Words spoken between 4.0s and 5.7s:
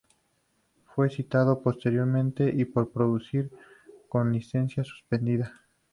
con una licencia suspendida.